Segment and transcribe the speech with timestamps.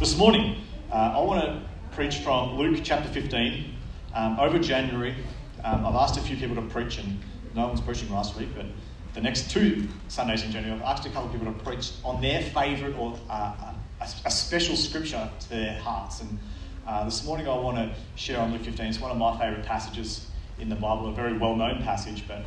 [0.00, 0.56] This morning,
[0.90, 1.60] uh, I want to
[1.94, 3.76] preach from Luke chapter 15.
[4.14, 5.14] Um, over January,
[5.62, 7.20] um, I've asked a few people to preach, and
[7.54, 8.64] no one was preaching last week, but
[9.12, 12.22] the next two Sundays in January, I've asked a couple of people to preach on
[12.22, 16.22] their favourite or uh, a, a, special scripture to their hearts.
[16.22, 16.38] And
[16.86, 18.86] uh, this morning, I want to share on Luke 15.
[18.86, 20.28] It's one of my favourite passages
[20.58, 22.46] in the Bible, a very well known passage, but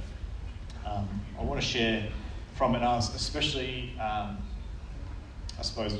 [0.87, 1.07] um,
[1.39, 2.09] I want to share
[2.55, 4.39] from it, especially, um,
[5.59, 5.99] I suppose,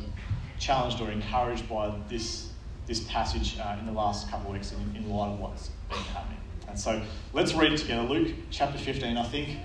[0.64, 2.50] challenged or encouraged by this,
[2.88, 5.98] this passage uh, in the last couple of weeks in, in light of what's been
[5.98, 6.38] happening.
[6.70, 7.02] And so
[7.34, 8.04] let's read it together.
[8.04, 9.18] Luke chapter 15.
[9.18, 9.58] I think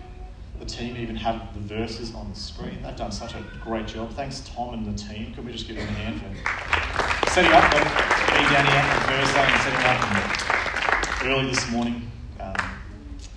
[0.58, 2.82] the team even have the verses on the screen.
[2.82, 4.12] They've done such a great job.
[4.14, 5.32] Thanks, Tom and the team.
[5.34, 9.00] Could we just give them a hand for setting up the, me down here on
[9.06, 12.10] Thursday and setting up early this morning?
[12.40, 12.56] Um,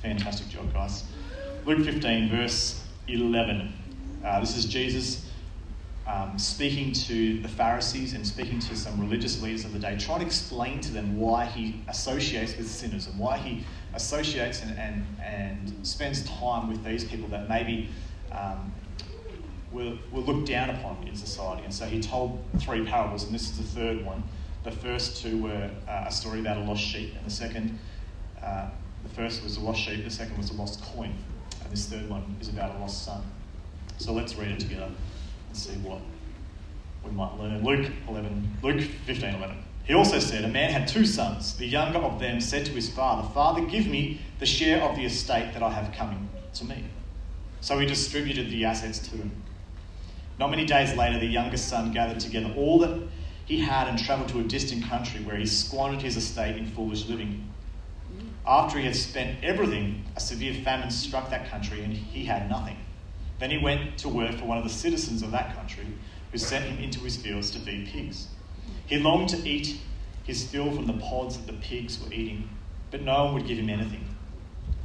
[0.02, 1.04] fantastic job, guys.
[1.66, 3.72] Luke 15, verse 11.
[4.26, 5.31] Uh, this is Jesus
[6.08, 10.20] um, speaking to the Pharisees and speaking to some religious leaders of the day, trying
[10.20, 13.64] to explain to them why he associates with sinners and why he
[13.94, 17.90] associates and, and, and spends time with these people that maybe
[18.32, 18.74] um,
[19.72, 21.64] were, were looked down upon in society.
[21.64, 24.24] And so he told three parables, and this is the third one.
[24.64, 27.78] The first two were uh, a story about a lost sheep, and the second,
[28.44, 28.70] uh,
[29.04, 31.14] the first was a lost sheep, the second was a lost coin,
[31.64, 33.24] and this third one is about a lost son.
[33.98, 34.90] So let's read it together
[35.52, 36.00] and see what
[37.04, 37.62] we might learn.
[37.62, 39.58] Luke 11, Luke 15, 11.
[39.84, 41.58] He also said, A man had two sons.
[41.58, 45.06] The younger of them said to his father, Father, give me the share of the
[45.06, 46.86] estate that I have coming to me.
[47.60, 49.44] So he distributed the assets to him.
[50.40, 53.02] Not many days later, the youngest son gathered together all that
[53.46, 57.08] he had and travelled to a distant country where he squandered his estate in foolish
[57.10, 57.50] living.
[58.48, 62.78] After he had spent everything, a severe famine struck that country and he had nothing.
[63.42, 65.88] Then he went to work for one of the citizens of that country,
[66.32, 68.28] who sent him into his fields to feed pigs.
[68.86, 69.82] He longed to eat
[70.24, 72.48] his fill from the pods that the pigs were eating,
[72.92, 74.16] but no one would give him anything.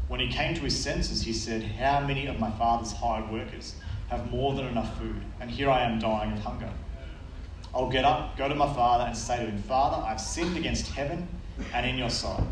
[0.09, 3.75] When he came to his senses, he said, How many of my father's hired workers
[4.09, 6.71] have more than enough food, and here I am dying of hunger?
[7.75, 10.95] I'll get up, go to my father, and say to him, Father, I've sinned against
[10.95, 11.29] heaven
[11.75, 12.43] and in your sight.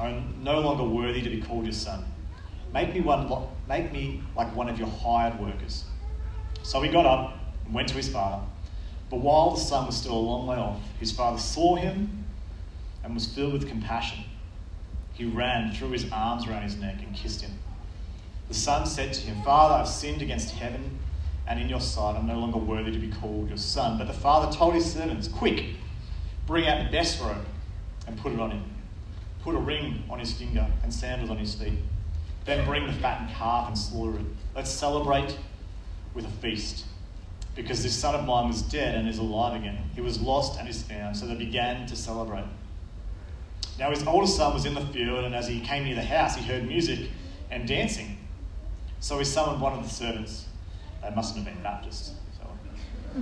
[0.00, 2.06] I'm no longer worthy to be called your son.
[2.74, 3.30] Make me, one,
[3.68, 5.84] make me like one of your hired workers.
[6.64, 8.42] So he got up and went to his father.
[9.10, 12.24] But while the son was still a long way off, his father saw him
[13.04, 14.24] and was filled with compassion.
[15.12, 17.52] He ran, threw his arms around his neck, and kissed him.
[18.48, 20.98] The son said to him, Father, I've sinned against heaven
[21.46, 22.16] and in your sight.
[22.16, 23.98] I'm no longer worthy to be called your son.
[23.98, 25.64] But the father told his servants, Quick,
[26.44, 27.46] bring out the best robe
[28.08, 28.64] and put it on him.
[29.44, 31.78] Put a ring on his finger and sandals on his feet
[32.44, 34.26] then bring the fattened calf and slaughter it.
[34.54, 35.36] Let's celebrate
[36.14, 36.84] with a feast.
[37.54, 39.78] Because this son of mine was dead and is alive again.
[39.94, 41.16] He was lost and is found.
[41.16, 42.44] So they began to celebrate.
[43.78, 46.36] Now his older son was in the field, and as he came near the house,
[46.36, 47.10] he heard music
[47.50, 48.18] and dancing.
[49.00, 50.46] So he summoned one of the servants.
[51.02, 52.14] They mustn't have been Baptists.
[52.38, 53.20] So.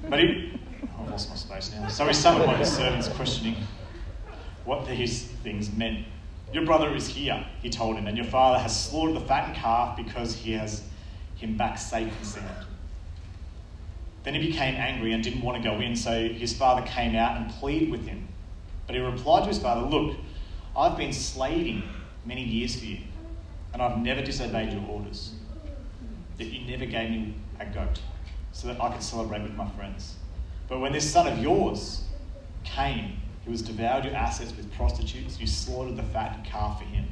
[0.08, 1.88] but he, oh, I've lost my space now.
[1.88, 3.56] So he summoned one of his servants, questioning
[4.64, 6.06] what these things meant.
[6.52, 9.96] Your brother is here, he told him, and your father has slaughtered the fattened calf
[9.96, 10.82] because he has
[11.36, 12.66] him back safe and sound.
[14.22, 17.36] Then he became angry and didn't want to go in, so his father came out
[17.36, 18.28] and pleaded with him.
[18.86, 20.16] But he replied to his father, Look,
[20.76, 21.82] I've been slaving
[22.24, 22.98] many years for you,
[23.72, 25.34] and I've never disobeyed your orders.
[26.38, 28.00] That you never gave me a goat
[28.52, 30.14] so that I could celebrate with my friends.
[30.68, 32.04] But when this son of yours
[32.64, 35.38] came, who has devoured your assets with prostitutes.
[35.38, 37.06] You slaughtered the fat calf for him.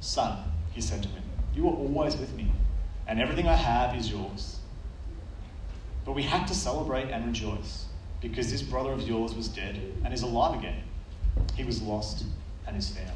[0.00, 0.38] Son,
[0.72, 1.22] he said to him,
[1.54, 2.50] you are always with me,
[3.06, 4.58] and everything I have is yours.
[6.04, 7.86] But we had to celebrate and rejoice,
[8.20, 10.82] because this brother of yours was dead and is alive again.
[11.54, 12.24] He was lost
[12.66, 13.10] and is found.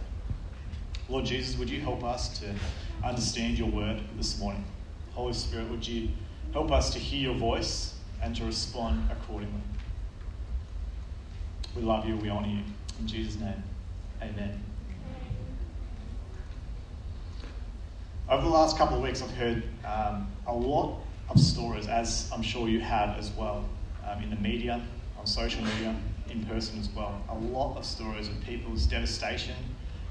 [1.09, 2.55] Lord Jesus, would you help us to
[3.05, 4.65] understand your word this morning?
[5.13, 6.11] Holy Spirit, would you
[6.53, 9.61] help us to hear your voice and to respond accordingly?
[11.77, 12.17] We love you.
[12.17, 12.63] We honor you.
[12.99, 13.63] In Jesus' name,
[14.23, 14.63] amen.
[18.31, 22.41] Over the last couple of weeks, I've heard um, a lot of stories, as I'm
[22.43, 23.69] sure you have as well,
[24.07, 24.83] um, in the media,
[25.19, 25.95] on social media,
[26.31, 27.23] in person as well.
[27.29, 29.57] A lot of stories of people's devastation,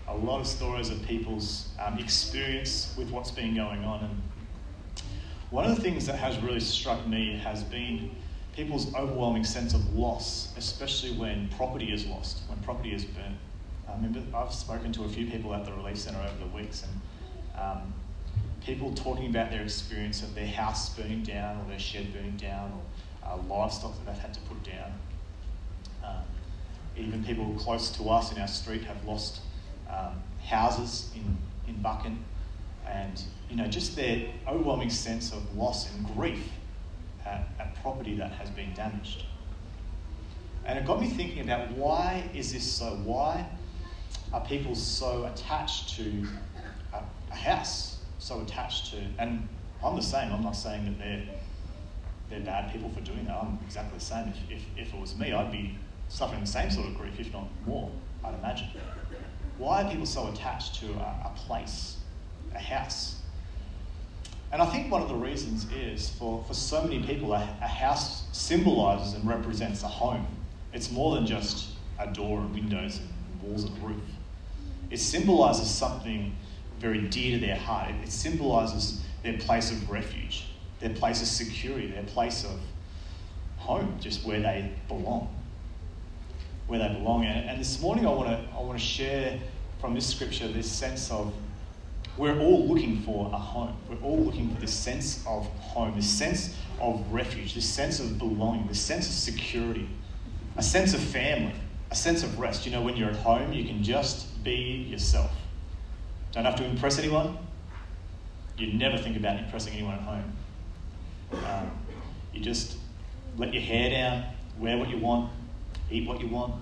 [0.07, 4.03] a lot of stories of people's um, experience with what's been going on.
[4.03, 4.21] And
[5.49, 8.11] one of the things that has really struck me has been
[8.55, 13.35] people's overwhelming sense of loss, especially when property is lost, when property is burnt.
[13.87, 16.83] I remember I've spoken to a few people at the Relief Centre over the weeks,
[16.83, 17.93] and um,
[18.65, 22.71] people talking about their experience of their house burning down, or their shed burning down,
[22.71, 24.93] or uh, livestock that they've had to put down.
[26.97, 29.41] even people close to us in our street have lost
[29.89, 31.37] um, houses in,
[31.67, 32.23] in Buchan.
[32.87, 36.49] And, you know, just their overwhelming sense of loss and grief
[37.25, 39.25] at, at property that has been damaged.
[40.65, 42.97] And it got me thinking about why is this so?
[43.03, 43.47] Why
[44.33, 46.27] are people so attached to
[46.93, 47.99] a, a house?
[48.19, 49.47] So attached to, and
[49.83, 50.31] I'm the same.
[50.31, 51.23] I'm not saying that they're
[52.29, 53.37] they're bad people for doing that.
[53.37, 54.29] I'm exactly the same.
[54.49, 55.77] If, if, if it was me, I'd be
[56.09, 57.91] suffering the same sort of grief, if not more,
[58.23, 58.69] I'd imagine.
[59.57, 61.97] Why are people so attached to a, a place,
[62.53, 63.21] a house?
[64.51, 67.67] And I think one of the reasons is for, for so many people, a, a
[67.67, 70.27] house symbolizes and represents a home.
[70.73, 74.03] It's more than just a door and windows and walls and roof.
[74.89, 76.35] It symbolizes something
[76.79, 77.89] very dear to their heart.
[77.89, 80.47] It, it symbolizes their place of refuge,
[80.79, 82.59] their place of security, their place of
[83.57, 85.33] home, just where they belong.
[86.67, 87.25] Where they belong.
[87.25, 89.39] And, and this morning I want to I want to share
[89.79, 91.33] from this scripture this sense of
[92.17, 93.75] we're all looking for a home.
[93.89, 98.17] We're all looking for this sense of home, this sense of refuge, this sense of
[98.17, 99.89] belonging, this sense of security,
[100.55, 101.53] a sense of family,
[101.91, 102.65] a sense of rest.
[102.65, 105.31] You know, when you're at home, you can just be yourself.
[106.31, 107.37] Don't have to impress anyone.
[108.57, 110.33] You never think about impressing anyone at home.
[111.33, 111.71] Um,
[112.33, 112.77] you just
[113.37, 114.23] let your hair down,
[114.57, 115.31] wear what you want,
[115.91, 116.55] eat what you want.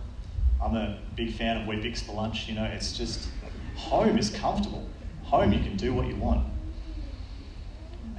[0.63, 2.47] I'm a big fan of Weet-Bix for lunch.
[2.47, 3.27] You know, it's just
[3.75, 4.87] home is comfortable.
[5.33, 6.45] Home, you can do what you want.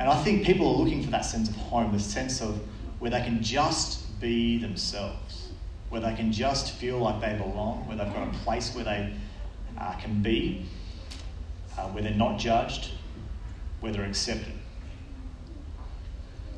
[0.01, 2.57] And I think people are looking for that sense of home, the sense of
[2.99, 5.51] where they can just be themselves,
[5.91, 9.15] where they can just feel like they belong, where they've got a place where they
[9.79, 10.67] uh, can be,
[11.79, 12.91] uh, where they're not judged,
[13.79, 14.55] where they're accepted.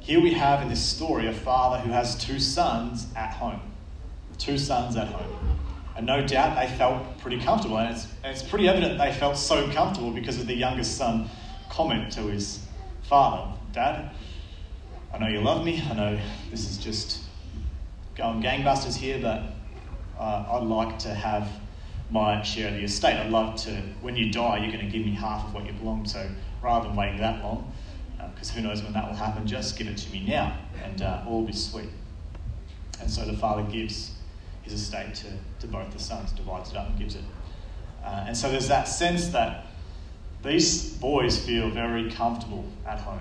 [0.01, 3.61] Here we have in this story a father who has two sons at home.
[4.39, 5.56] Two sons at home.
[5.97, 7.79] And no doubt they felt pretty comfortable.
[7.79, 11.31] And it's, it's pretty evident they felt so comfortable because of the youngest son
[11.71, 12.61] comment to his
[13.03, 14.11] father Dad,
[15.13, 15.83] I know you love me.
[15.91, 16.19] I know
[16.51, 17.21] this is just
[18.17, 19.43] going gangbusters here, but
[20.19, 21.47] uh, I'd like to have
[22.11, 23.19] my share of the estate.
[23.19, 25.75] I'd love to, when you die, you're going to give me half of what you
[25.75, 26.07] belong.
[26.07, 26.27] So
[26.63, 27.71] rather than waiting that long,
[28.33, 31.03] because uh, who knows when that will happen, just give it to me now and
[31.03, 31.91] uh, all will be sweet.
[33.03, 34.16] And so the father gives
[34.67, 35.27] his estate to,
[35.61, 37.23] to both the sons, divides it up and gives it.
[38.05, 39.67] Uh, and so there's that sense that
[40.43, 43.21] these boys feel very comfortable at home.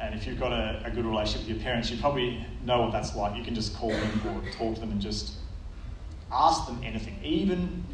[0.00, 2.92] And if you've got a, a, good relationship with your parents, you probably know what
[2.92, 3.36] that's like.
[3.36, 5.34] You can just call them or talk to them and just
[6.32, 7.18] ask them anything.
[7.22, 7.84] Even,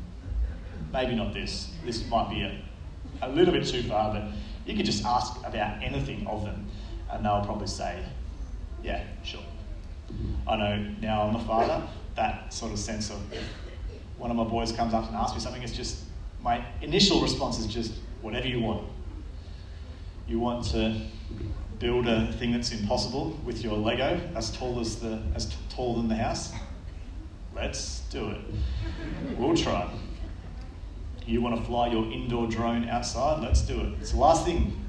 [0.92, 2.60] maybe not this, this might be a,
[3.22, 4.24] a little bit too far, but
[4.66, 6.66] you could just ask about anything of them,
[7.10, 8.04] and they'll probably say,
[8.82, 9.42] Yeah, sure.
[10.46, 11.82] I know now I'm a father,
[12.16, 13.20] that sort of sense of
[14.18, 16.02] one of my boys comes up and asks me something, it's just
[16.42, 17.92] my initial response is just
[18.22, 18.88] whatever you want.
[20.26, 21.00] You want to
[21.78, 25.96] build a thing that's impossible with your Lego as tall as the as t- tall
[25.96, 26.52] than the house?
[27.54, 28.40] Let's do it.
[29.38, 29.90] We'll try.
[31.26, 33.42] You want to fly your indoor drone outside?
[33.42, 33.94] Let's do it.
[34.00, 34.80] It's the last thing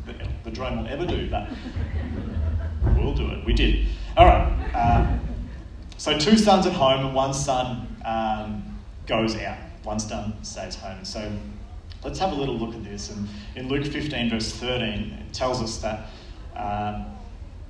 [0.44, 1.50] the drone will ever do, but
[2.96, 3.46] we'll do it.
[3.46, 3.88] We did.
[4.16, 4.72] All right.
[4.74, 5.18] Uh,
[5.98, 9.58] so two sons at home and one son um, goes out.
[9.84, 11.04] One son stays home.
[11.04, 11.32] So
[12.04, 13.10] let's have a little look at this.
[13.10, 16.10] And in Luke 15, verse 13, it tells us that
[16.56, 17.06] uh,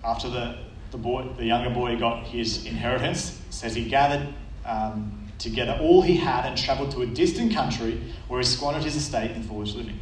[0.04, 0.58] after the,
[0.92, 4.34] the, boy, the younger boy got his inheritance, says he gathered
[4.66, 8.96] um, together all he had and travelled to a distant country where he squandered his
[8.96, 10.00] estate in foolish living.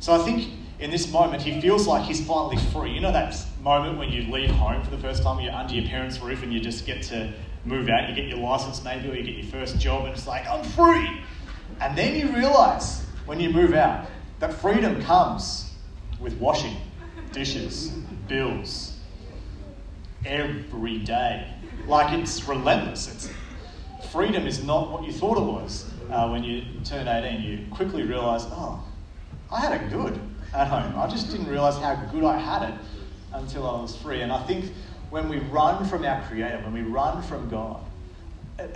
[0.00, 0.48] So I think
[0.82, 2.90] in this moment he feels like he's finally free.
[2.90, 5.88] You know that moment when you leave home for the first time, you're under your
[5.88, 7.32] parents' roof and you just get to
[7.64, 10.26] move out, you get your license maybe, or you get your first job, and it's
[10.26, 11.22] like, I'm free.
[11.80, 14.08] And then you realise when you move out
[14.40, 15.70] that freedom comes
[16.18, 16.76] with washing,
[17.30, 17.92] dishes,
[18.26, 18.96] bills,
[20.26, 21.48] every day.
[21.86, 23.08] Like it's relentless.
[23.08, 27.40] It's freedom is not what you thought it was uh, when you turned 18.
[27.40, 28.84] You quickly realise, oh,
[29.48, 30.20] I had it good
[30.54, 30.98] at home.
[30.98, 32.74] I just didn't realise how good I had it
[33.32, 34.20] until I was free.
[34.20, 34.72] And I think
[35.10, 37.80] when we run from our Creator, when we run from God,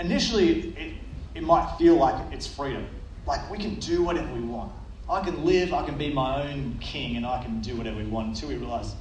[0.01, 0.95] initially it,
[1.35, 2.87] it might feel like it's freedom.
[3.27, 4.73] Like we can do whatever we want.
[5.09, 8.07] I can live, I can be my own king, and I can do whatever we
[8.07, 8.95] want until we realise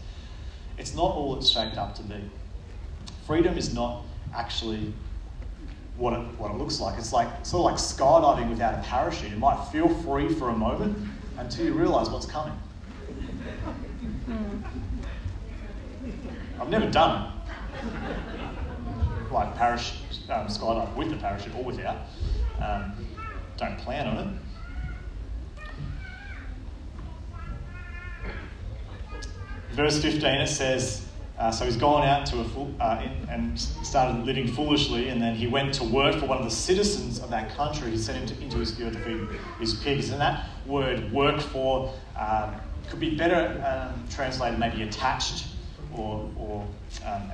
[0.78, 2.22] it's not all it's shaped up to be.
[3.26, 4.04] Freedom is not
[4.34, 4.94] actually
[5.98, 7.00] what it, what it looks like.
[7.00, 9.32] It's like sort of like skydiving without a parachute.
[9.32, 10.98] It might feel free for a moment
[11.38, 12.58] until you realise what's coming.
[16.60, 17.32] I've never done
[17.84, 19.32] it.
[19.32, 20.00] like parachute,
[20.30, 21.98] um, skydive with the parachute or without.
[22.62, 22.94] Um,
[23.58, 24.28] don't plan on it.
[29.74, 31.06] Verse 15 it says,
[31.38, 35.22] uh, so he's gone out to a full, uh, in, and started living foolishly, and
[35.22, 37.92] then he went to work for one of the citizens of that country.
[37.92, 39.28] He sent him to, into his field to feed
[39.60, 40.12] his pigs.
[40.12, 42.56] And that word "work for" um,
[42.90, 45.48] could be better um, translated, maybe attached
[45.94, 46.66] or, or
[47.06, 47.32] um,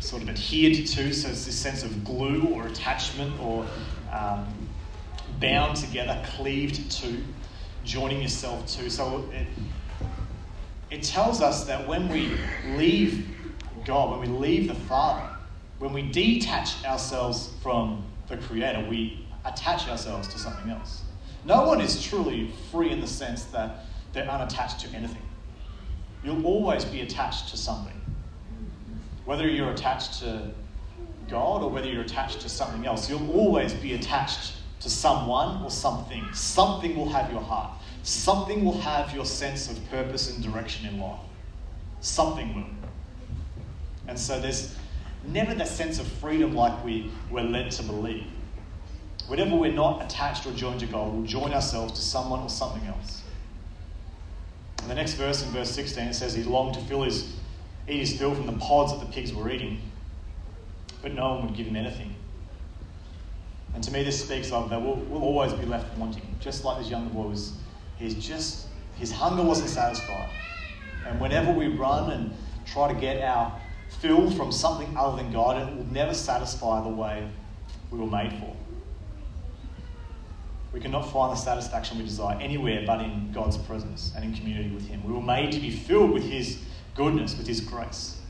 [0.00, 1.12] sort of adhered to.
[1.12, 3.66] So it's this sense of glue or attachment or
[4.12, 4.46] um,
[5.40, 7.18] bound together, cleaved to,
[7.84, 8.90] joining yourself to.
[8.90, 9.46] So it,
[10.94, 12.30] it tells us that when we
[12.76, 13.26] leave
[13.84, 15.28] God, when we leave the Father,
[15.80, 21.02] when we detach ourselves from the Creator, we attach ourselves to something else.
[21.44, 25.20] No one is truly free in the sense that they're unattached to anything.
[26.22, 28.00] You'll always be attached to something.
[29.24, 30.52] Whether you're attached to
[31.28, 35.70] God or whether you're attached to something else, you'll always be attached to someone or
[35.70, 36.24] something.
[36.32, 37.72] Something will have your heart.
[38.04, 41.18] Something will have your sense of purpose and direction in life.
[42.00, 42.90] Something will.
[44.06, 44.76] And so there's
[45.26, 48.26] never that sense of freedom like we, we're led to believe.
[49.26, 52.86] Whenever we're not attached or joined to God, we'll join ourselves to someone or something
[52.86, 53.22] else.
[54.82, 57.32] And the next verse, in verse 16, it says he longed to fill his,
[57.88, 59.80] eat his fill from the pods that the pigs were eating,
[61.00, 62.14] but no one would give him anything.
[63.74, 66.76] And to me, this speaks of that we'll, we'll always be left wanting, just like
[66.76, 67.54] this young boy was
[68.04, 70.28] He's just, his hunger wasn't satisfied.
[71.06, 73.58] And whenever we run and try to get our
[74.00, 77.26] fill from something other than God, it will never satisfy the way
[77.90, 78.54] we were made for.
[80.74, 84.68] We cannot find the satisfaction we desire anywhere but in God's presence and in community
[84.74, 85.02] with Him.
[85.02, 86.58] We were made to be filled with His
[86.94, 88.20] goodness, with His grace.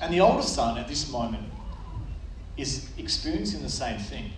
[0.00, 1.48] And the older son at this moment
[2.56, 4.30] is experiencing the same thing.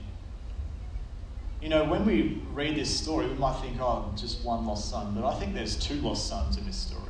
[1.61, 5.15] You know, when we read this story, we might think, oh, just one lost son.
[5.15, 7.03] But I think there's two lost sons in this story.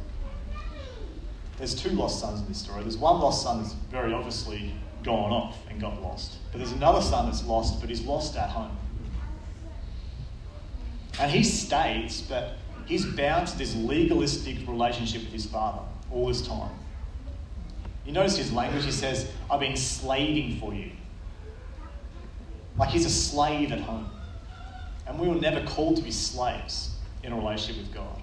[1.59, 2.83] There's two lost sons in this story.
[2.83, 6.37] There's one lost son that's very obviously gone off and got lost.
[6.51, 8.77] But there's another son that's lost, but he's lost at home.
[11.21, 12.55] And he states that
[12.87, 16.71] he's bound to this legalistic relationship with his father all this time.
[18.07, 20.93] You notice his language, he says, I've been slaving for you.
[22.79, 24.09] Like he's a slave at home.
[25.09, 28.23] And we were never called to be slaves in a relationship with God.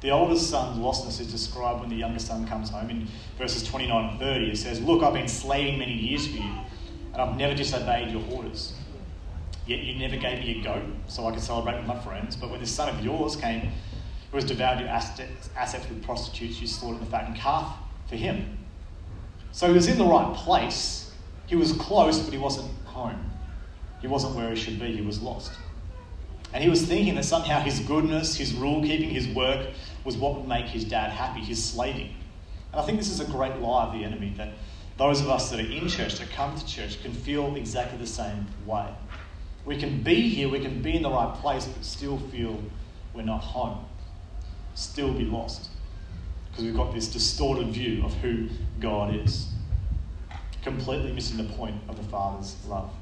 [0.00, 2.90] The oldest son's lostness is described when the younger son comes home.
[2.90, 3.06] In
[3.38, 6.52] verses 29 and 30, it says, Look, I've been slaving many years for you,
[7.12, 8.74] and I've never disobeyed your orders.
[9.66, 12.34] Yet you never gave me a goat so I could celebrate with my friends.
[12.34, 13.70] But when this son of yours came,
[14.30, 17.76] who has devoured your assets, assets with prostitutes, you slaughtered the fattened calf
[18.08, 18.58] for him.
[19.52, 21.12] So he was in the right place.
[21.46, 23.29] He was close, but he wasn't home.
[24.00, 25.52] He wasn't where he should be, he was lost.
[26.52, 29.68] And he was thinking that somehow his goodness, his rule keeping, his work
[30.04, 32.14] was what would make his dad happy, his slaving.
[32.72, 34.52] And I think this is a great lie of the enemy that
[34.96, 38.06] those of us that are in church, that come to church, can feel exactly the
[38.06, 38.86] same way.
[39.64, 42.60] We can be here, we can be in the right place, but still feel
[43.14, 43.84] we're not home,
[44.74, 45.68] still be lost.
[46.50, 48.48] Because we've got this distorted view of who
[48.80, 49.48] God is,
[50.62, 52.92] completely missing the point of the Father's love.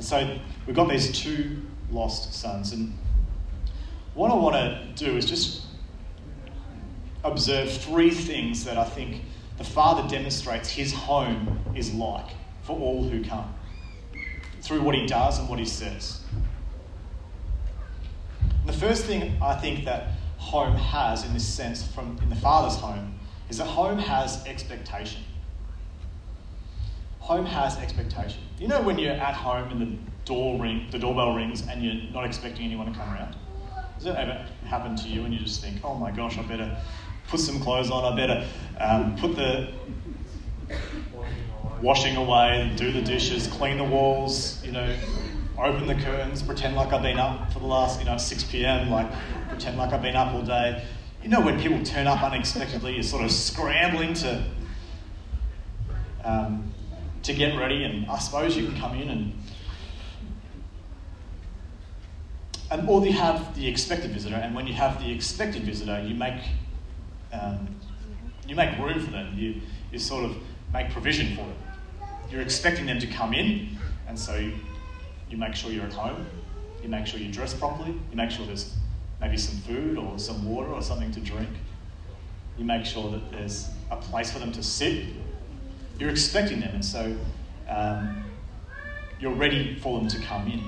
[0.00, 0.34] And so
[0.66, 2.72] we've got these two lost sons.
[2.72, 2.96] And
[4.14, 5.66] what I want to do is just
[7.22, 9.20] observe three things that I think
[9.58, 12.30] the Father demonstrates his home is like
[12.62, 13.52] for all who come
[14.62, 16.22] through what he does and what he says.
[18.42, 22.36] And the first thing I think that home has in this sense from in the
[22.36, 23.18] father's home
[23.50, 25.20] is that home has expectation
[27.30, 28.42] home has expectation.
[28.58, 32.10] You know when you're at home and the door ring, the doorbell rings, and you're
[32.12, 33.36] not expecting anyone to come around.
[33.94, 35.24] Does that ever happen to you?
[35.24, 36.76] And you just think, "Oh my gosh, I better
[37.28, 38.12] put some clothes on.
[38.12, 38.48] I better
[38.80, 39.72] um, put the
[41.80, 44.60] washing away, do the dishes, clean the walls.
[44.64, 44.96] You know,
[45.56, 48.90] open the curtains, pretend like I've been up for the last, you know, 6 p.m.
[48.90, 49.08] Like
[49.48, 50.84] pretend like I've been up all day.
[51.22, 54.44] You know, when people turn up unexpectedly, you're sort of scrambling to
[56.24, 56.72] um,
[57.22, 59.32] to get ready, and I suppose you can come in and
[62.70, 66.14] and or you have the expected visitor, and when you have the expected visitor, you
[66.14, 66.40] make
[67.32, 67.68] um,
[68.46, 69.36] you make room for them.
[69.36, 69.60] You
[69.92, 70.36] you sort of
[70.72, 71.56] make provision for them.
[72.30, 74.54] You're expecting them to come in, and so you,
[75.28, 76.26] you make sure you're at home.
[76.82, 77.90] You make sure you dress properly.
[78.10, 78.74] You make sure there's
[79.20, 81.50] maybe some food or some water or something to drink.
[82.56, 85.06] You make sure that there's a place for them to sit.
[86.00, 87.14] You're expecting them, and so
[87.68, 88.24] um,
[89.20, 90.64] you're ready for them to come in.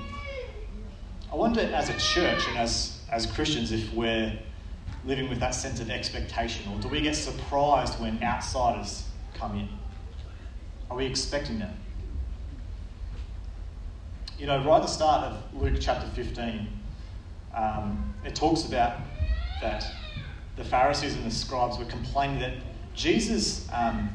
[1.31, 4.37] I wonder, as a church and as, as Christians, if we're
[5.03, 9.67] living with that sense of expectation, or do we get surprised when outsiders come in?
[10.91, 11.75] Are we expecting them?
[14.37, 16.67] You know, right at the start of Luke chapter 15,
[17.55, 18.99] um, it talks about
[19.61, 19.83] that
[20.57, 22.53] the Pharisees and the scribes were complaining that
[22.93, 24.11] Jesus, um,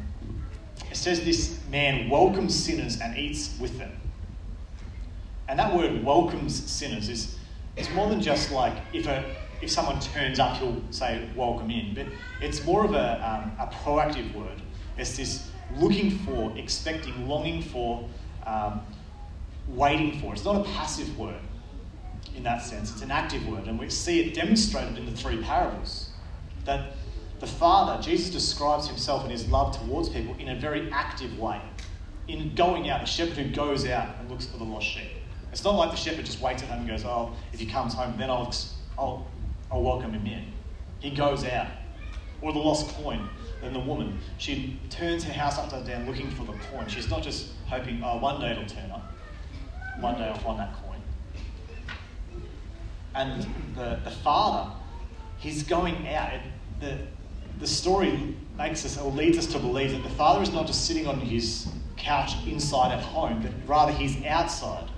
[0.91, 3.93] it says this man welcomes sinners and eats with them.
[5.49, 7.37] And that word welcomes sinners is
[7.77, 9.25] it's more than just like if a
[9.61, 11.95] if someone turns up, he'll say welcome in.
[11.95, 12.07] But
[12.41, 14.63] it's more of a, um, a proactive word.
[14.97, 18.09] It's this looking for, expecting, longing for,
[18.47, 18.81] um,
[19.67, 20.33] waiting for.
[20.33, 21.41] It's not a passive word
[22.37, 23.67] in that sense, it's an active word.
[23.67, 26.11] And we see it demonstrated in the three parables.
[26.65, 26.93] That
[27.41, 31.61] the Father, Jesus describes himself and his love towards people in a very active way.
[32.27, 35.11] In going out, the shepherd who goes out and looks for the lost sheep.
[35.53, 37.95] It's not like the shepherd just waits at home and goes, Oh, if he comes
[37.95, 38.53] home, then I'll,
[38.99, 39.27] I'll,
[39.71, 40.45] I'll welcome him in.
[40.99, 41.69] He goes out.
[42.43, 43.29] Or the lost coin.
[43.61, 46.87] Then the woman, she turns her house upside down looking for the coin.
[46.87, 49.13] She's not just hoping, oh, one day it'll turn up.
[50.01, 51.01] One day I'll find that coin.
[53.15, 54.71] And the, the father,
[55.39, 56.35] he's going out.
[56.35, 56.43] It,
[56.81, 56.99] the,
[57.59, 60.87] the story makes us or leads us to believe that the father is not just
[60.87, 64.89] sitting on his couch inside at home, but rather he's outside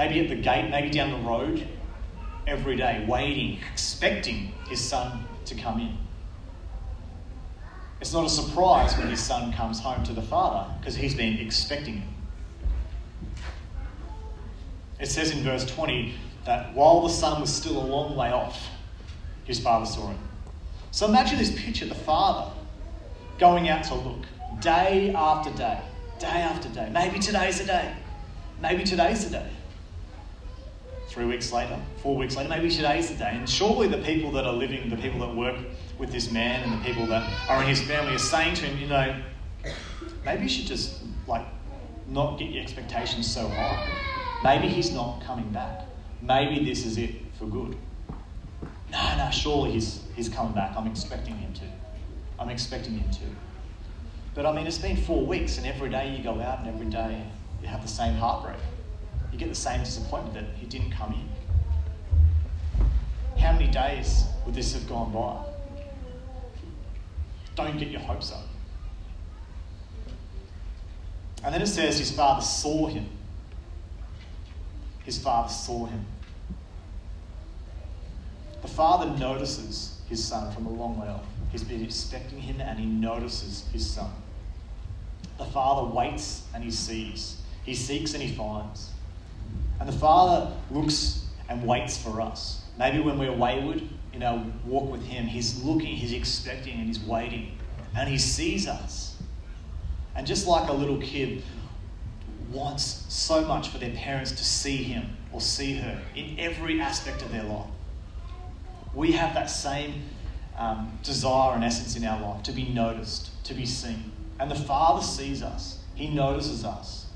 [0.00, 1.66] maybe at the gate, maybe down the road,
[2.46, 5.98] every day, waiting, expecting his son to come in.
[8.00, 11.38] It's not a surprise when his son comes home to the father because he's been
[11.38, 12.14] expecting him.
[14.98, 16.14] It says in verse 20
[16.46, 18.68] that while the son was still a long way off,
[19.44, 20.29] his father saw him.
[20.90, 22.52] So imagine this picture the father
[23.38, 24.24] going out to look
[24.60, 25.80] day after day,
[26.18, 26.90] day after day.
[26.92, 27.94] Maybe today's the day.
[28.60, 29.50] Maybe today's the day
[31.10, 33.32] three weeks later, four weeks later, maybe today's the day.
[33.32, 35.56] And surely the people that are living, the people that work
[35.98, 38.78] with this man and the people that are in his family are saying to him,
[38.78, 39.20] you know,
[40.24, 41.44] maybe you should just like
[42.06, 43.88] not get your expectations so high.
[44.44, 45.84] Maybe he's not coming back.
[46.22, 47.76] Maybe this is it for good.
[48.92, 50.76] No, no, surely he's, he's coming back.
[50.76, 51.64] I'm expecting him to.
[52.38, 53.24] I'm expecting him to.
[54.34, 56.86] But I mean, it's been four weeks, and every day you go out, and every
[56.86, 57.22] day
[57.62, 58.58] you have the same heartbreak
[59.32, 61.28] you get the same disappointment that he didn't come in.
[63.40, 65.44] How many days would this have gone by?
[67.54, 68.46] Don't get your hopes up.
[71.42, 73.06] And then it says his father saw him.
[75.04, 76.04] His father saw him.
[78.62, 81.24] The father notices his son from a long way off.
[81.50, 84.10] He's been expecting him and he notices his son.
[85.38, 87.40] The father waits and he sees.
[87.64, 88.90] He seeks and he finds.
[89.80, 92.62] And the Father looks and waits for us.
[92.78, 97.00] Maybe when we're wayward in our walk with Him, He's looking, He's expecting, and He's
[97.00, 97.56] waiting.
[97.96, 99.16] And He sees us.
[100.14, 101.42] And just like a little kid
[102.52, 107.22] wants so much for their parents to see him or see her in every aspect
[107.22, 107.68] of their life,
[108.94, 110.02] we have that same
[110.56, 114.12] um, desire and essence in our life to be noticed, to be seen.
[114.38, 117.06] And the Father sees us, He notices us,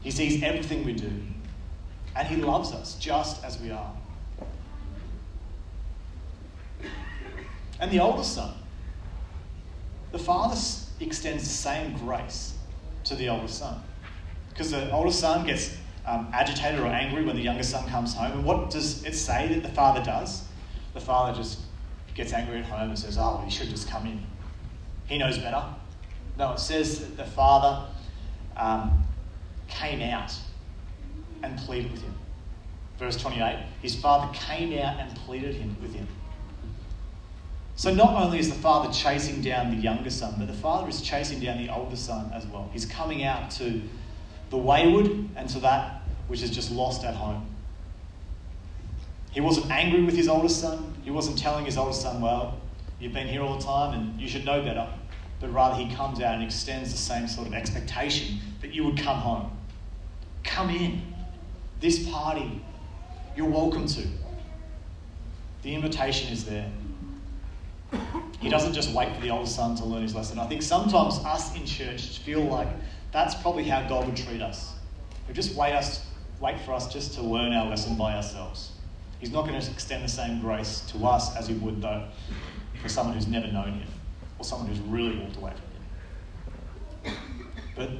[0.00, 1.12] He sees everything we do.
[2.16, 3.92] And He loves us just as we are.
[7.80, 8.54] And the older son,
[10.10, 10.56] the father
[11.00, 12.54] extends the same grace
[13.04, 13.80] to the older son.
[14.48, 18.32] Because the older son gets um, agitated or angry when the younger son comes home.
[18.32, 20.47] And what does it say that the father does?
[20.98, 21.60] The father just
[22.16, 24.20] gets angry at home and says, Oh, well, he should just come in.
[25.06, 25.62] He knows better.
[26.36, 27.86] No, it says that the father
[28.56, 29.04] um,
[29.68, 30.34] came out
[31.44, 32.14] and pleaded with him.
[32.98, 36.08] Verse 28 His father came out and pleaded him with him.
[37.76, 41.00] So not only is the father chasing down the younger son, but the father is
[41.00, 42.68] chasing down the older son as well.
[42.72, 43.80] He's coming out to
[44.50, 45.06] the wayward
[45.36, 47.46] and to that which is just lost at home.
[49.38, 50.96] He wasn't angry with his older son.
[51.04, 52.58] He wasn't telling his older son, well,
[52.98, 54.88] you've been here all the time and you should know better.
[55.38, 58.98] But rather, he comes out and extends the same sort of expectation that you would
[58.98, 59.56] come home.
[60.42, 61.14] Come in
[61.78, 62.64] this party,
[63.36, 64.08] you're welcome to.
[65.62, 66.72] The invitation is there.
[68.40, 70.40] He doesn't just wait for the older son to learn his lesson.
[70.40, 72.66] I think sometimes us in church feel like
[73.12, 74.74] that's probably how God would treat us.
[75.26, 76.04] He'll just wait us,
[76.40, 78.72] wait for us just to learn our lesson by ourselves.
[79.18, 82.06] He's not going to extend the same grace to us as he would, though,
[82.80, 83.88] for someone who's never known him.
[84.38, 85.52] or someone who's really walked away
[87.02, 87.18] from Him.
[87.74, 87.90] But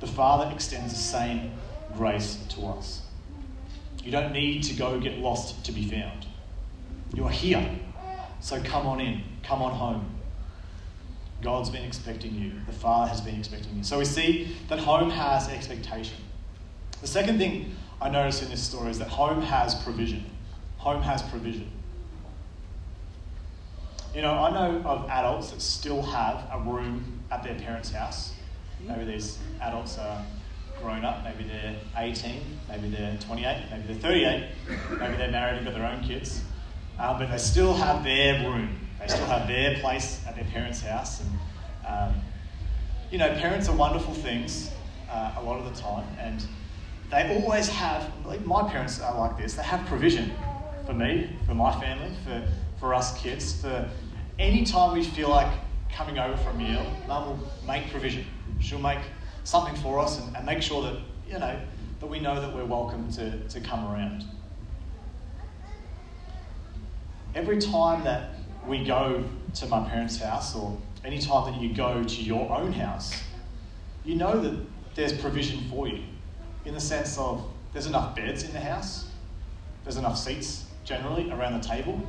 [0.00, 1.52] the Father extends the same
[1.96, 3.02] grace to us.
[4.02, 6.26] You don't need to go get lost to be found.
[7.14, 7.78] You are here.
[8.40, 10.16] So come on in, come on home.
[11.42, 13.82] God's been expecting you, the Father has been expecting you.
[13.82, 16.16] So we see that home has expectation.
[17.00, 20.24] The second thing I notice in this story is that home has provision.
[20.78, 21.70] Home has provision.
[24.14, 28.32] You know, I know of adults that still have a room at their parents' house.
[28.86, 30.24] Maybe these adults are
[30.80, 34.48] grown up, maybe they're 18, maybe they're 28, maybe they're 38,
[34.98, 36.42] maybe they're married and got their own kids,
[36.98, 38.80] uh, but they still have their room.
[38.98, 41.20] They still have their place at their parents' house.
[41.20, 41.30] And,
[41.86, 42.20] um,
[43.10, 44.70] you know, parents are wonderful things
[45.10, 46.46] uh, a lot of the time, and
[47.10, 50.32] they always have, like my parents are like this, they have provision
[50.86, 52.42] for me, for my family, for,
[52.78, 53.88] for us kids, for
[54.38, 55.52] any time we feel like
[55.90, 58.24] coming over for a meal, mum will make provision.
[58.60, 59.00] She'll make
[59.42, 61.60] something for us and, and make sure that, you know,
[61.98, 64.24] that we know that we're welcome to, to come around.
[67.34, 72.04] Every time that we go to my parents' house or any time that you go
[72.04, 73.20] to your own house,
[74.04, 76.02] you know that there's provision for you
[76.64, 79.08] in the sense of there's enough beds in the house,
[79.84, 82.00] there's enough seats generally around the table,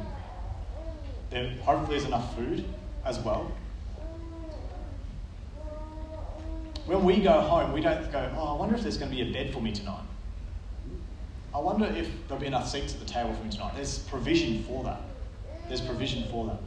[1.30, 2.66] there hopefully there's enough food
[3.06, 3.52] as well.
[6.86, 9.30] When we go home, we don't go, oh, I wonder if there's going to be
[9.30, 10.04] a bed for me tonight.
[11.54, 13.74] I wonder if there'll be enough seats at the table for me tonight.
[13.76, 15.02] There's provision for that.
[15.68, 16.60] There's provision for that.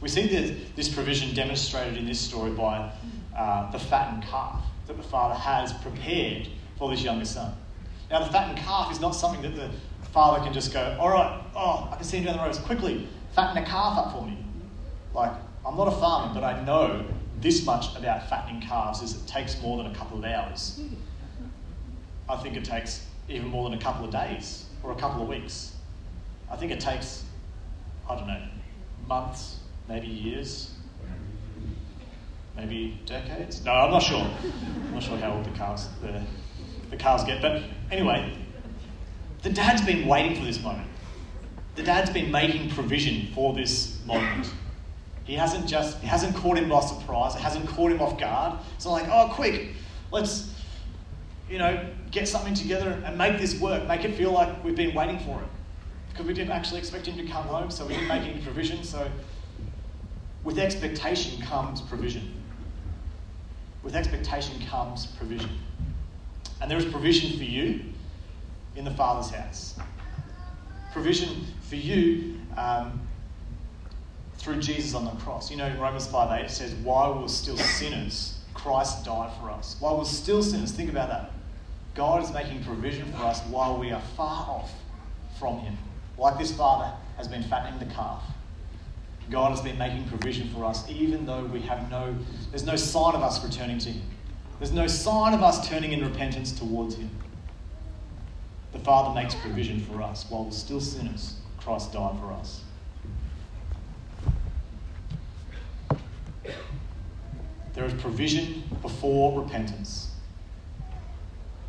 [0.00, 2.92] We see this, this provision demonstrated in this story by
[3.36, 7.54] uh, the fattened calf that the father has prepared for this younger son.
[8.10, 9.70] Now, the fattened calf is not something that the
[10.08, 13.06] father can just go, all right, oh, I can see him down the road, quickly
[13.34, 14.38] fatten a calf up for me.
[15.14, 15.32] Like,
[15.64, 17.04] I'm not a farmer, but I know
[17.40, 20.80] this much about fattening calves is it takes more than a couple of hours.
[22.28, 25.28] I think it takes even more than a couple of days or a couple of
[25.28, 25.74] weeks.
[26.50, 27.24] I think it takes,
[28.08, 28.42] I don't know,
[29.06, 30.74] months, maybe years,
[32.58, 33.64] maybe decades.
[33.64, 34.20] No, I'm not sure.
[34.20, 36.22] I'm not sure how old the cars the,
[36.90, 37.40] the calves get.
[37.40, 38.36] But anyway,
[39.42, 40.88] the dad's been waiting for this moment.
[41.76, 44.50] The dad's been making provision for this moment.
[45.24, 47.36] He hasn't just, it hasn't caught him by surprise.
[47.36, 48.58] It hasn't caught him off guard.
[48.74, 49.74] It's not like, oh, quick,
[50.10, 50.52] let's,
[51.48, 53.86] you know, get something together and make this work.
[53.86, 55.48] Make it feel like we've been waiting for it.
[56.10, 58.82] Because we didn't actually expect him to come home, so we didn't make any provision.
[58.82, 59.08] So
[60.42, 62.37] with expectation comes provision.
[63.82, 65.50] With expectation comes provision.
[66.60, 67.80] And there is provision for you
[68.76, 69.78] in the Father's house.
[70.92, 73.00] Provision for you um,
[74.36, 75.50] through Jesus on the cross.
[75.50, 79.32] You know, in Romans 5 8 it says, While we were still sinners, Christ died
[79.40, 79.76] for us.
[79.78, 81.30] While we're still sinners, think about that.
[81.94, 84.72] God is making provision for us while we are far off
[85.38, 85.76] from Him.
[86.16, 88.22] Like this father has been fattening the calf.
[89.30, 92.14] God has been making provision for us, even though we have no,
[92.50, 94.02] there's no sign of us returning to Him.
[94.58, 97.10] There's no sign of us turning in repentance towards Him.
[98.72, 100.24] The Father makes provision for us.
[100.28, 102.62] While we're still sinners, Christ died for us.
[107.74, 110.14] There is provision before repentance,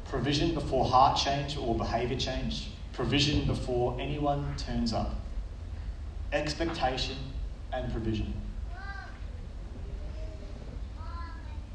[0.06, 5.14] provision before heart change or behaviour change, provision before anyone turns up,
[6.34, 7.16] expectation
[7.72, 8.34] and provision.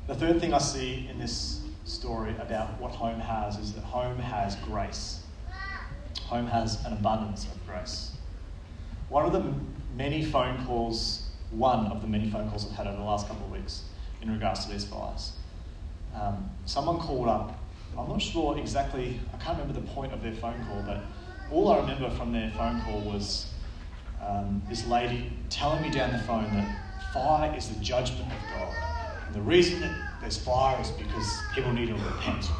[0.06, 4.18] The third thing I see in this story about what home has is that home
[4.18, 5.22] has grace.
[6.26, 8.12] Home has an abundance of grace.
[9.08, 9.54] One of the
[9.96, 13.46] many phone calls, one of the many phone calls I've had over the last couple
[13.46, 13.82] of weeks
[14.20, 15.32] in regards to these fires.
[16.14, 17.58] Um, someone called up.
[17.96, 21.04] I'm not sure exactly, I can't remember the point of their phone call, but
[21.50, 23.46] all I remember from their phone call was
[24.26, 26.68] um, this lady telling me down the phone that
[27.12, 28.74] fire is the judgment of God.
[29.26, 32.50] And the reason that there's fire is because people need to repent.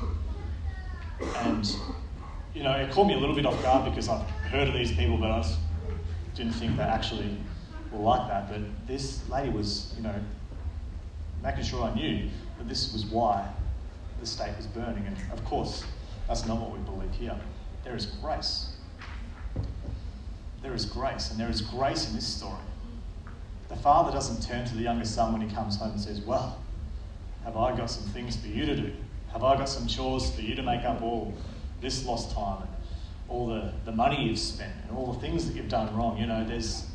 [1.39, 1.77] And,
[2.55, 4.93] you know, it caught me a little bit off guard because I've heard of these
[4.93, 5.45] people, but I
[6.35, 7.37] didn't think they actually
[7.91, 8.49] were like that.
[8.51, 10.15] But this lady was, you know,
[11.43, 13.49] making sure I knew that this was why
[14.21, 15.07] the state was burning.
[15.07, 15.85] And of course,
[16.29, 17.39] that's not what we believe here.
[17.85, 18.74] There is grace.
[20.65, 22.57] There is grace, and there is grace in this story.
[23.69, 26.59] The father doesn't turn to the younger son when he comes home and says, Well,
[27.45, 28.93] have I got some things for you to do?
[29.31, 31.35] Have I got some chores for you to make up all
[31.83, 32.71] this lost time and
[33.29, 36.17] all the, the money you've spent and all the things that you've done wrong?
[36.17, 36.87] You know, there's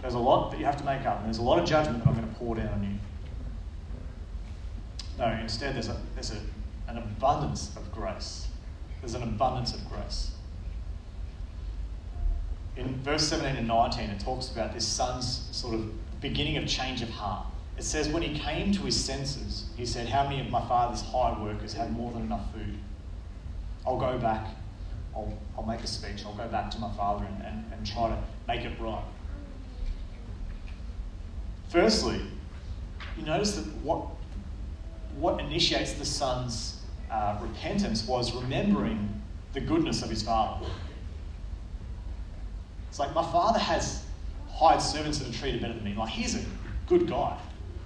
[0.00, 1.98] There's a lot that you have to make up, and there's a lot of judgment
[1.98, 2.98] that I'm going to pour down on you.
[5.18, 6.38] No, instead, there's, a, there's a,
[6.88, 8.46] an abundance of grace.
[9.00, 10.30] There's an abundance of grace.
[12.76, 17.02] In verse 17 and 19, it talks about this son's sort of beginning of change
[17.02, 17.46] of heart.
[17.78, 21.02] It says, When he came to his senses, he said, How many of my father's
[21.02, 22.78] hired workers have more than enough food?
[23.86, 24.48] I'll go back,
[25.14, 28.08] I'll, I'll make a speech, I'll go back to my father and, and, and try
[28.08, 29.04] to make it right.
[31.68, 32.20] Firstly,
[33.16, 34.06] you notice that what,
[35.16, 40.66] what initiates the son's uh, repentance was remembering the goodness of his father.
[42.94, 44.04] It's like, my father has
[44.48, 45.94] hired servants that are treated better than me.
[45.94, 46.44] Like, he's a
[46.86, 47.36] good guy.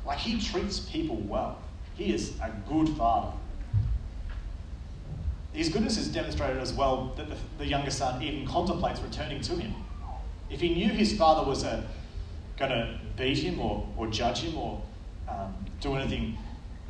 [0.05, 1.63] Like, he treats people well.
[1.95, 3.33] He is a good father.
[5.55, 9.55] His goodness is demonstrated as well that the, the younger son even contemplates returning to
[9.55, 9.75] him.
[10.51, 14.83] If he knew his father was going to beat him or, or judge him or
[15.27, 16.37] um, do anything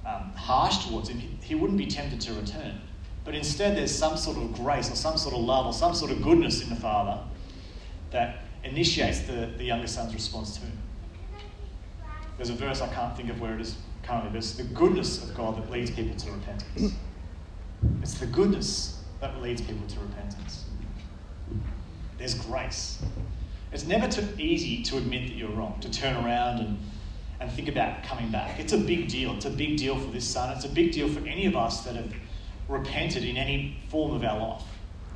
[0.05, 2.81] um, harsh towards him, he, he wouldn't be tempted to return.
[3.25, 6.11] But instead, there's some sort of grace or some sort of love or some sort
[6.11, 7.23] of goodness in the father
[8.11, 10.79] that initiates the, the younger son's response to him.
[12.37, 15.23] There's a verse, I can't think of where it is currently, but it's the goodness
[15.23, 16.95] of God that leads people to repentance.
[18.03, 20.65] It's the goodness that leads people to repentance.
[22.17, 23.03] There's grace.
[23.73, 26.79] It's never too easy to admit that you're wrong, to turn around and,
[27.41, 28.59] and think about coming back.
[28.59, 29.35] It's a big deal.
[29.35, 30.57] It's a big deal for this son.
[30.57, 32.13] It's a big deal for any of us that have
[32.69, 34.63] repented in any form of our life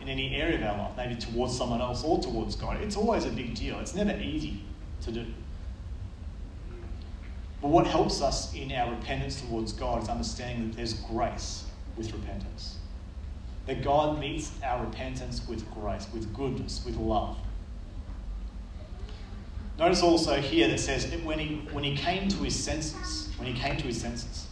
[0.03, 2.83] in any area of our life, maybe towards someone else or towards God.
[2.83, 3.79] It's always a big deal.
[3.79, 4.61] It's never easy
[5.03, 5.25] to do.
[7.61, 11.65] But what helps us in our repentance towards God is understanding that there's grace
[11.97, 12.79] with repentance.
[13.67, 17.39] That God meets our repentance with grace, with goodness, with love.
[19.79, 23.59] Notice also here that says when he, when he came to his senses, when he
[23.59, 24.49] came to his senses.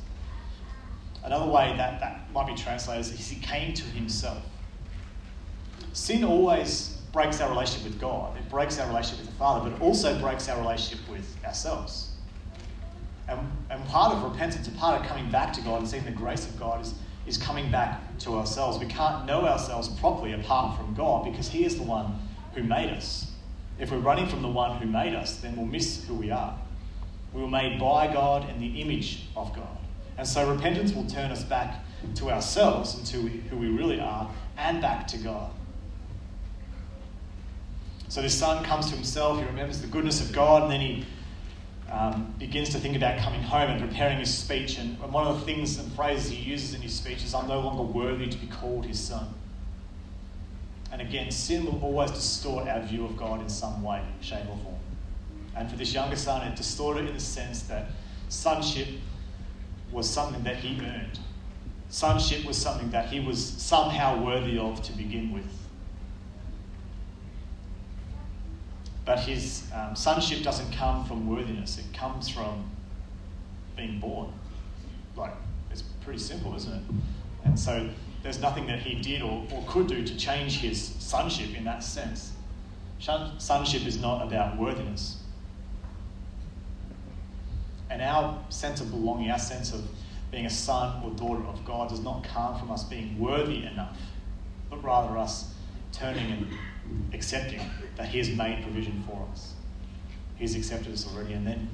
[1.25, 4.43] Another way that, that might be translated is he came to himself.
[5.93, 8.37] Sin always breaks our relationship with God.
[8.37, 12.13] It breaks our relationship with the Father, but it also breaks our relationship with ourselves.
[13.29, 16.11] And, and part of repentance, and part of coming back to God and seeing the
[16.11, 16.95] grace of God is,
[17.27, 18.79] is coming back to ourselves.
[18.79, 22.19] We can't know ourselves properly apart from God because He is the one
[22.55, 23.31] who made us.
[23.79, 26.57] If we're running from the one who made us, then we'll miss who we are.
[27.33, 29.79] We were made by God in the image of God.
[30.19, 31.83] And so repentance will turn us back
[32.17, 33.17] to ourselves and to
[33.49, 35.51] who we really are and back to God.
[38.11, 41.07] So this son comes to himself, he remembers the goodness of God, and then he
[41.89, 44.79] um, begins to think about coming home and preparing his speech.
[44.79, 47.61] And one of the things and phrases he uses in his speech is, I'm no
[47.61, 49.33] longer worthy to be called his son.
[50.91, 54.59] And again, sin will always distort our view of God in some way, shape, or
[54.59, 54.75] form.
[55.55, 57.91] And for this younger son, it distorted in the sense that
[58.29, 58.89] sonship
[59.93, 61.21] was something that he earned.
[61.91, 65.60] Sonship was something that he was somehow worthy of to begin with.
[69.11, 72.71] But his um, sonship doesn't come from worthiness, it comes from
[73.77, 74.33] being born.
[75.17, 75.33] Like,
[75.69, 76.83] it's pretty simple, isn't it?
[77.43, 77.91] And so
[78.23, 81.83] there's nothing that he did or, or could do to change his sonship in that
[81.83, 82.35] sense.
[83.01, 85.21] Sonship is not about worthiness.
[87.91, 89.83] And our sense of belonging, our sense of
[90.31, 93.99] being a son or daughter of God, does not come from us being worthy enough,
[94.71, 95.53] but rather us
[95.91, 96.47] turning and
[97.13, 97.61] accepting
[97.97, 99.55] that He has made provision for us.
[100.37, 101.35] He's accepted us already.
[101.35, 101.69] And then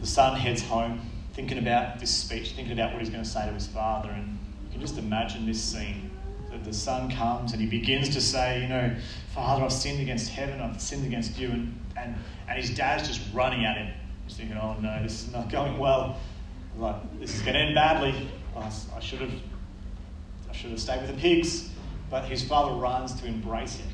[0.00, 1.00] the son heads home,
[1.32, 4.10] thinking about this speech, thinking about what he's going to say to his father.
[4.10, 6.12] And you can just imagine this scene.
[6.50, 8.96] That the son comes and he begins to say, You know,
[9.34, 11.50] Father, I've sinned against heaven, I've sinned against you.
[11.50, 12.14] And, and,
[12.48, 13.92] and his dad's just running at him.
[14.26, 16.18] He's thinking, Oh no, this is not going well.
[16.78, 18.30] Like, this is going to end badly.
[18.56, 19.32] I, I should have
[20.48, 21.68] I should have stayed with the pigs
[22.10, 23.88] but his father runs to embrace him.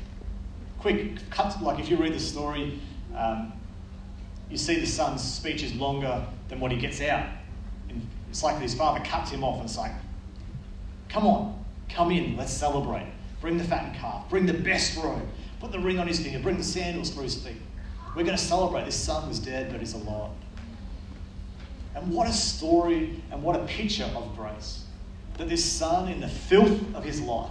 [0.79, 2.79] Quick, cut, like if you read the story,
[3.15, 3.53] um,
[4.49, 7.27] you see the son's speech is longer than what he gets out.
[7.89, 9.91] And It's like his father cuts him off and it's like,
[11.09, 13.07] come on, come in, let's celebrate.
[13.41, 15.27] Bring the fattened calf, bring the best robe,
[15.59, 17.61] put the ring on his finger, bring the sandals for his feet.
[18.15, 18.85] We're going to celebrate.
[18.85, 20.31] This son was dead, but he's alive.
[21.95, 24.85] And what a story and what a picture of grace.
[25.37, 27.49] That this son, in the filth of his life,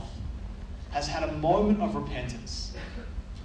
[0.94, 2.72] has had a moment of repentance.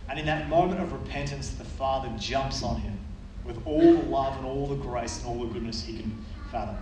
[0.08, 2.98] And in that moment of repentance, the Father jumps on him
[3.44, 6.78] with all the love and all the grace and all the goodness he can fathom.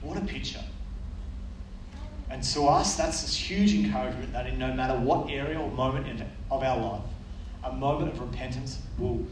[0.00, 0.62] What a picture.
[2.30, 6.22] And to us, that's this huge encouragement that in no matter what area or moment
[6.48, 7.02] of our life,
[7.64, 9.26] a moment of repentance will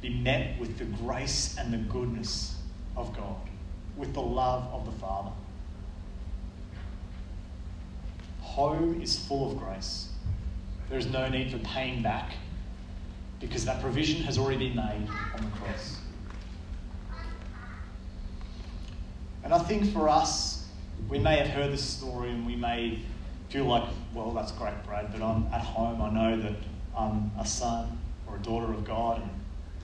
[0.00, 2.56] be met with the grace and the goodness
[2.96, 3.36] of God,
[3.98, 5.32] with the love of the Father.
[8.56, 10.08] Home is full of grace.
[10.88, 12.32] There is no need for paying back
[13.38, 15.98] because that provision has already been made on the cross.
[19.44, 20.66] And I think for us,
[21.10, 23.00] we may have heard this story and we may
[23.50, 26.00] feel like, well, that's great, Brad, but I'm at home.
[26.00, 26.56] I know that
[26.96, 29.30] I'm a son or a daughter of God, and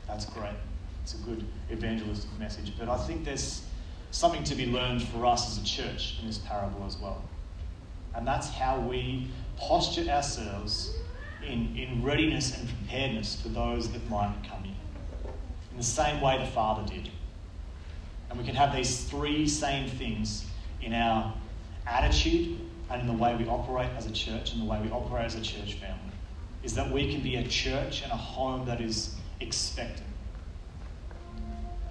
[0.08, 0.56] that's great.
[1.02, 2.72] It's a good evangelistic message.
[2.78, 3.66] But I think there's
[4.12, 7.22] something to be learned for us as a church in this parable as well.
[8.14, 10.94] And that's how we posture ourselves
[11.46, 14.74] in, in readiness and preparedness for those that might come in.
[15.70, 17.10] In the same way the Father did.
[18.28, 20.44] And we can have these three same things
[20.80, 21.34] in our
[21.86, 22.58] attitude
[22.90, 25.34] and in the way we operate as a church and the way we operate as
[25.34, 25.98] a church family.
[26.62, 30.08] Is that we can be a church and a home that is expectant.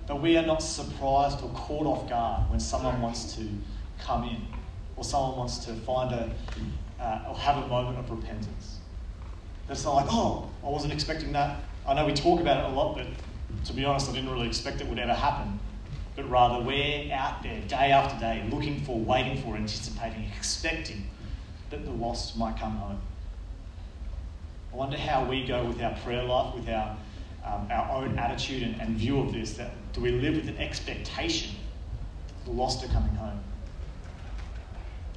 [0.07, 3.47] That we are not surprised or caught off guard when someone wants to
[3.99, 4.47] come in
[5.01, 6.29] or someone wants to find a,
[6.99, 8.77] uh, or have a moment of repentance.
[9.67, 11.59] It's not like, oh, I wasn't expecting that.
[11.87, 13.07] I know we talk about it a lot, but
[13.65, 15.59] to be honest, I didn't really expect it would ever happen.
[16.15, 21.09] But rather, we're out there day after day looking for, waiting for, anticipating, expecting
[21.71, 23.01] that the lost might come home.
[24.71, 26.95] I wonder how we go with our prayer life, with our,
[27.43, 29.53] um, our own attitude and, and view of this.
[29.53, 31.55] That do we live with an expectation
[32.27, 33.39] that the lost are coming home?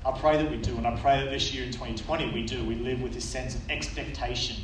[0.07, 2.62] I pray that we do, and I pray that this year in 2020 we do.
[2.64, 4.57] We live with this sense of expectation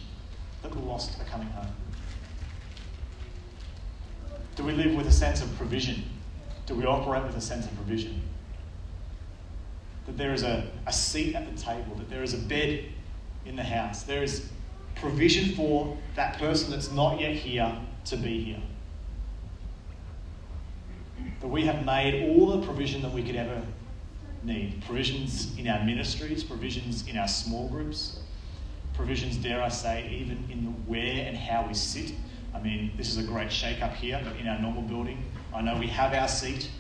[0.63, 1.69] that the lost are coming home.
[4.57, 6.05] Do we live with a sense of provision?
[6.67, 8.21] Do we operate with a sense of provision?
[10.05, 12.85] That there is a, a seat at the table, that there is a bed
[13.47, 14.51] in the house, there is
[14.97, 17.75] provision for that person that's not yet here
[18.05, 18.61] to be here.
[21.41, 23.63] That we have made all the provision that we could ever
[24.43, 28.21] need provisions in our ministries, provisions in our small groups,
[28.95, 32.13] provisions, dare I say, even in the where and how we sit.
[32.55, 35.23] I mean, this is a great shake up here, but in our normal building,
[35.55, 36.71] I know we have our seat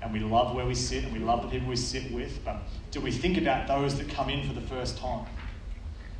[0.00, 2.62] and we love where we sit and we love the people we sit with, but
[2.90, 5.26] do we think about those that come in for the first time?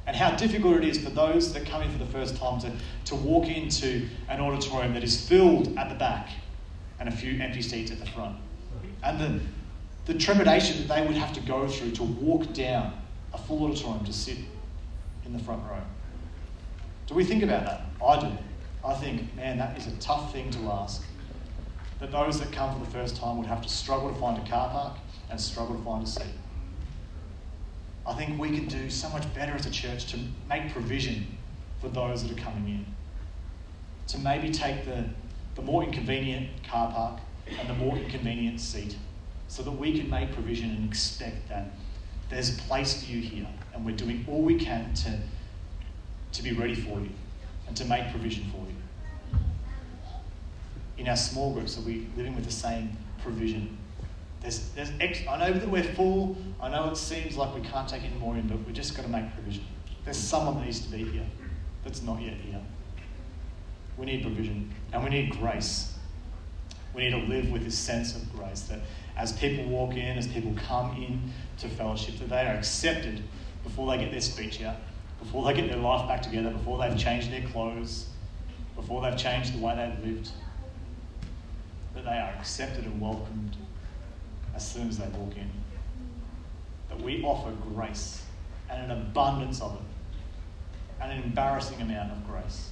[0.06, 2.72] And how difficult it is for those that come in for the first time to,
[3.06, 6.30] to walk into an auditorium that is filled at the back
[6.98, 8.36] and a few empty seats at the front.
[9.02, 9.40] And the,
[10.08, 12.94] the trepidation that they would have to go through to walk down
[13.34, 14.38] a full auditorium to sit
[15.26, 15.82] in the front row.
[17.06, 17.82] Do we think about that?
[18.02, 18.32] I do.
[18.82, 21.04] I think, man, that is a tough thing to ask.
[22.00, 24.48] That those that come for the first time would have to struggle to find a
[24.48, 24.96] car park
[25.30, 26.24] and struggle to find a seat.
[28.06, 30.18] I think we can do so much better as a church to
[30.48, 31.36] make provision
[31.82, 32.86] for those that are coming in.
[34.06, 35.04] To maybe take the,
[35.54, 37.20] the more inconvenient car park
[37.60, 38.96] and the more inconvenient seat
[39.48, 41.70] so that we can make provision and expect that
[42.28, 45.18] there's a place for you here and we're doing all we can to,
[46.32, 47.10] to be ready for you
[47.66, 49.40] and to make provision for you.
[50.98, 53.78] In our small groups, are we living with the same provision?
[54.42, 56.36] There's, there's ex- I know that we're full.
[56.60, 59.02] I know it seems like we can't take any more in, but we've just got
[59.02, 59.64] to make provision.
[60.04, 61.26] There's someone that needs to be here
[61.84, 62.60] that's not yet here.
[63.96, 65.94] We need provision and we need grace.
[66.94, 68.80] We need to live with this sense of grace that
[69.18, 73.22] as people walk in, as people come in to fellowship, that they are accepted
[73.64, 74.76] before they get their speech out,
[75.20, 78.06] before they get their life back together, before they've changed their clothes,
[78.76, 80.30] before they've changed the way they've lived,
[81.94, 83.56] that they are accepted and welcomed
[84.54, 85.50] as soon as they walk in.
[86.88, 88.22] That we offer grace
[88.70, 92.70] and an abundance of it, an embarrassing amount of grace.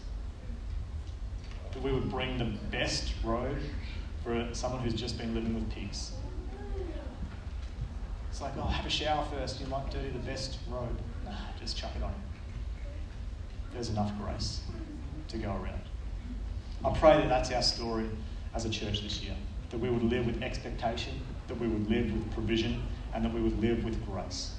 [1.73, 3.59] That we would bring the best road
[4.23, 6.13] for someone who's just been living with pigs.
[8.37, 9.63] It's like, oh, have a shower first.
[9.63, 10.95] You might dirty the best robe.
[11.25, 12.13] Nah, just chuck it on.
[13.73, 14.61] There's enough grace
[15.29, 15.81] to go around.
[16.85, 18.05] I pray that that's our story
[18.55, 19.35] as a church this year.
[19.71, 22.83] That we would live with expectation, that we would live with provision,
[23.15, 24.56] and that we would live with grace.